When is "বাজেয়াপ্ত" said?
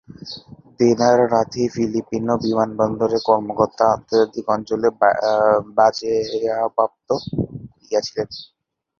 5.77-7.09